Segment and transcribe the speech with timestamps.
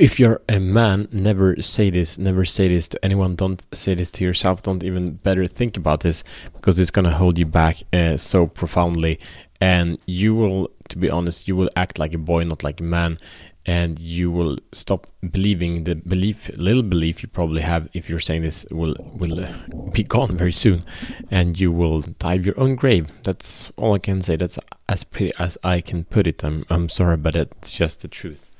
[0.00, 2.18] if you're a man, never say this.
[2.18, 3.36] Never say this to anyone.
[3.36, 4.62] Don't say this to yourself.
[4.62, 9.20] Don't even better think about this because it's gonna hold you back uh, so profoundly,
[9.60, 12.84] and you will, to be honest, you will act like a boy, not like a
[12.84, 13.18] man,
[13.66, 17.88] and you will stop believing the belief, little belief you probably have.
[17.92, 19.52] If you're saying this, will will uh,
[19.92, 20.82] be gone very soon,
[21.30, 23.08] and you will dive your own grave.
[23.22, 24.36] That's all I can say.
[24.36, 24.58] That's
[24.88, 26.42] as pretty as I can put it.
[26.42, 28.50] I'm I'm sorry, but it's just the truth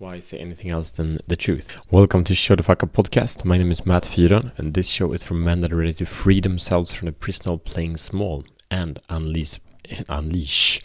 [0.00, 1.78] why say anything else than the truth?
[1.90, 3.44] Welcome to Show the Fuck Up podcast.
[3.44, 6.06] My name is Matt Fyron, and this show is for men that are ready to
[6.06, 9.60] free themselves from the prison of playing small and unleash,
[10.08, 10.80] unleash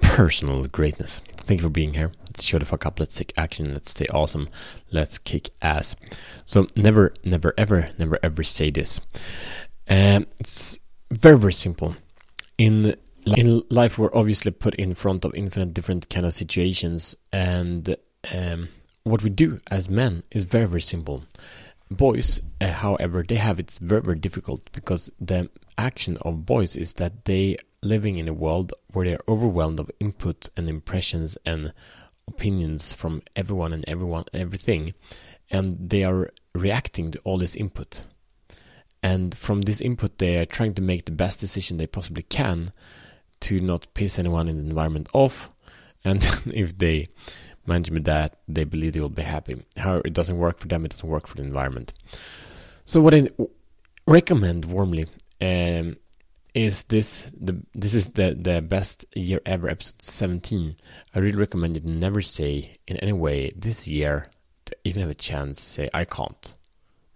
[0.00, 1.20] personal greatness.
[1.44, 2.10] Thank you for being here.
[2.26, 2.98] Let's show the fuck up.
[2.98, 3.72] Let's take action.
[3.72, 4.48] Let's stay awesome.
[4.90, 5.94] Let's kick ass.
[6.44, 9.00] So never, never, ever, never, ever say this.
[9.88, 10.80] Um, it's
[11.12, 11.94] very, very simple.
[12.58, 17.96] In in life, we're obviously put in front of infinite different kind of situations, and
[18.32, 18.68] um,
[19.04, 21.24] what we do as men is very very simple.
[21.90, 26.94] Boys, uh, however, they have it's very very difficult because the action of boys is
[26.94, 31.72] that they living in a world where they are overwhelmed of input and impressions and
[32.26, 34.94] opinions from everyone and everyone everything,
[35.50, 38.04] and they are reacting to all this input.
[39.02, 42.72] And from this input, they are trying to make the best decision they possibly can
[43.40, 45.50] to not piss anyone in the environment off.
[46.06, 47.06] And if they
[47.66, 49.60] management that they believe they will be happy.
[49.76, 51.92] However, it doesn't work for them, it doesn't work for the environment.
[52.84, 53.28] So, what I
[54.06, 55.06] recommend warmly
[55.40, 55.96] um,
[56.54, 60.74] is this the this is the the best year ever episode 17
[61.14, 64.24] i really recommend you never say in any way this year
[64.64, 66.54] to even have a chance say i can't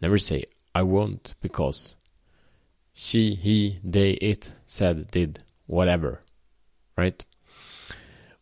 [0.02, 1.96] never say i won't because
[2.92, 6.20] she he they it said did whatever
[6.98, 7.24] right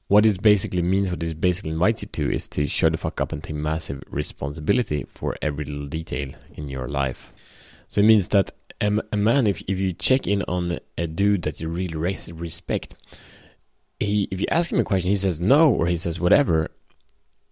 [0.09, 3.21] what this basically means, what this basically invites you to, is to show the fuck
[3.21, 7.33] up and take massive responsibility for every little detail in your life.
[7.89, 11.43] So it means that a, a man, if, if you check in on a dude
[11.43, 11.95] that you really
[12.33, 12.95] respect,
[14.01, 16.71] he if you ask him a question, he says no or he says whatever.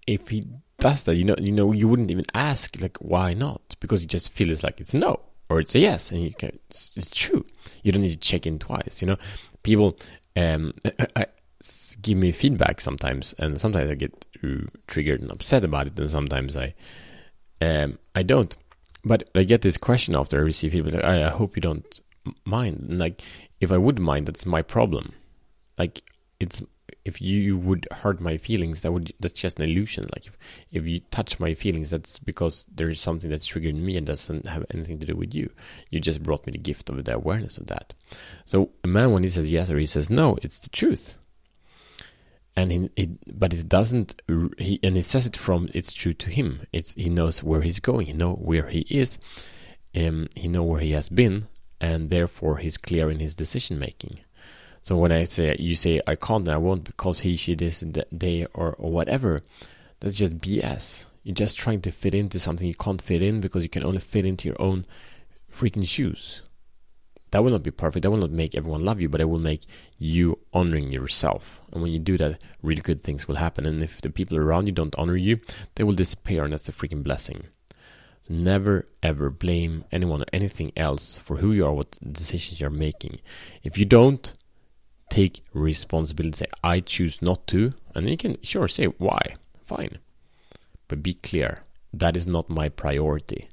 [0.07, 0.45] If he
[0.79, 4.07] does that, you know, you know, you wouldn't even ask like why not because you
[4.07, 7.11] just feel it's like it's no or it's a yes, and you can it's, it's
[7.11, 7.45] true.
[7.83, 9.03] You don't need to check in twice.
[9.03, 9.17] You know,
[9.63, 9.99] people.
[10.37, 10.73] Um,
[11.17, 11.27] I,
[12.03, 14.27] give me feedback sometimes, and sometimes I get
[14.87, 16.75] triggered and upset about it, and sometimes I
[17.61, 18.57] um, I don't.
[19.05, 21.05] But I get this question after I receive feedback.
[21.05, 22.01] I, I hope you don't
[22.45, 22.87] mind.
[22.89, 23.23] And like,
[23.61, 25.13] if I would mind, that's my problem.
[25.79, 26.03] Like,
[26.41, 26.63] it's
[27.05, 30.09] if you would hurt my feelings, that would that's just an illusion.
[30.15, 30.37] Like, if
[30.73, 34.47] if you touch my feelings, that's because there is something that's triggering me and doesn't
[34.47, 35.51] have anything to do with you.
[35.91, 37.95] You just brought me the gift of the awareness of that.
[38.45, 41.17] So a man, when he says yes or he says no, it's the truth
[42.57, 44.21] and he, he, but it doesn't
[44.59, 46.61] he and he says it from it's true to him.
[46.73, 48.07] It's he knows where he's going.
[48.07, 49.19] He know where he is.
[49.95, 51.49] Um, he know where he has been
[51.81, 54.21] and therefore he's clear in his decision making.
[54.87, 57.83] So when i say you say i can't and i won't because he she this
[58.13, 59.43] they or, or whatever
[59.99, 63.65] that's just bs you're just trying to fit into something you can't fit in because
[63.65, 64.87] you can only fit into your own
[65.53, 66.43] freaking shoes
[67.31, 68.05] that will not be perfect.
[68.05, 69.67] That will not make everyone love you, but it will make
[69.99, 71.61] you honoring yourself.
[71.73, 73.67] And when you do that, really good things will happen.
[73.67, 75.41] And if the people around you don't honor you,
[75.75, 77.47] they will disappear, and that's a freaking blessing.
[78.23, 82.71] So never ever blame anyone or anything else for who you are, what decisions you're
[82.71, 83.21] making.
[83.63, 84.33] If you don't,
[85.11, 86.39] take responsibility.
[86.39, 89.35] Say, I choose not to, and you can sure say why.
[89.65, 89.99] Fine,
[90.89, 91.59] but be clear.
[91.93, 93.49] That is not my priority.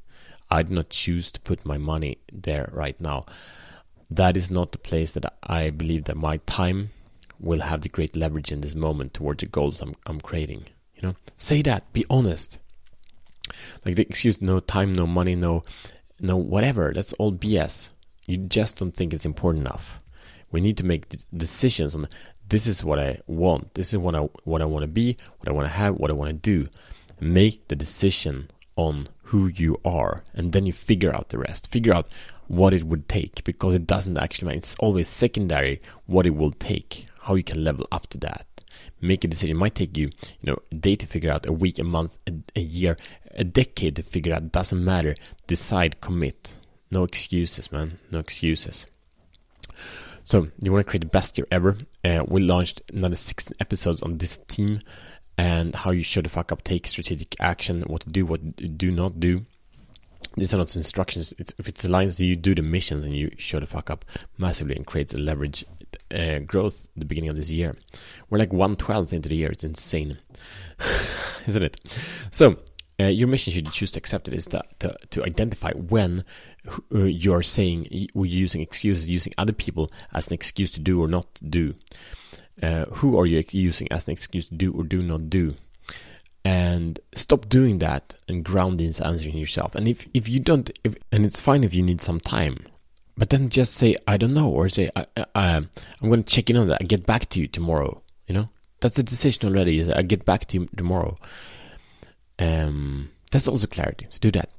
[0.53, 3.25] I do not choose to put my money there right now
[4.15, 6.91] that is not the place that I believe that my time
[7.39, 10.65] will have the great leverage in this moment towards the goals I'm, I'm creating.
[10.95, 11.91] You know, say that.
[11.93, 12.59] Be honest.
[13.85, 15.63] Like the excuse, no time, no money, no,
[16.19, 16.93] no whatever.
[16.93, 17.89] That's all BS.
[18.25, 19.99] You just don't think it's important enough.
[20.51, 22.07] We need to make decisions on
[22.47, 23.73] this is what I want.
[23.73, 26.11] This is what I what I want to be, what I want to have, what
[26.11, 26.67] I want to do.
[27.19, 31.71] Make the decision on who you are, and then you figure out the rest.
[31.71, 32.07] Figure out
[32.47, 34.59] what it would take because it doesn't actually matter.
[34.59, 38.45] It's always secondary what it will take, how you can level up to that.
[39.01, 39.55] Make a decision.
[39.55, 42.15] It might take you, you know, a day to figure out, a week, a month,
[42.27, 42.95] a, a year,
[43.31, 44.51] a decade to figure out.
[44.51, 45.15] Doesn't matter.
[45.47, 46.53] Decide, commit.
[46.91, 47.97] No excuses, man.
[48.11, 48.85] No excuses.
[50.23, 51.75] So, you want to create the best year ever?
[52.05, 54.81] Uh, we launched another 16 episodes on this team
[55.37, 58.91] and how you should the fuck up, take strategic action, what to do, what do
[58.91, 59.45] not do
[60.35, 61.33] these are not instructions.
[61.37, 64.05] It's, if it's lines you do the missions and you show the fuck up
[64.37, 65.65] massively and create a leverage
[66.13, 67.75] uh, growth the beginning of this year.
[68.29, 69.51] We're like one twelfth into the year.
[69.51, 70.17] It's insane,
[71.47, 71.79] isn't it?
[72.31, 72.57] So
[72.99, 76.23] uh, your mission should you choose to accept it is that to, to identify when
[76.93, 81.01] uh, you are saying we're using excuses using other people as an excuse to do
[81.01, 81.75] or not do
[82.61, 85.55] uh, who are you using as an excuse to do or do not do?
[86.45, 89.75] And stop doing that and ground this answering yourself.
[89.75, 92.65] And if, if you don't if, and it's fine if you need some time
[93.17, 95.69] but then just say i don't know or say I, I, i'm
[96.01, 96.79] going to check in on that.
[96.81, 98.49] I get back to you tomorrow you know?
[98.79, 101.17] That's a decision already is i get back to you tomorrow.
[102.39, 104.49] Um that's also clarity so do that.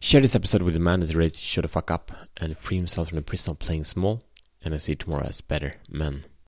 [0.00, 2.76] Share this episode with a man that's ready to shut the fuck up and free
[2.76, 4.22] himself from the prison of playing small.
[4.64, 6.24] And i see tomorrow as better men